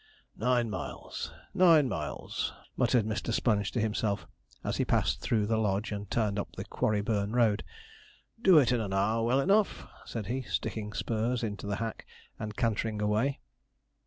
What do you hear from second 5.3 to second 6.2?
the Lodge and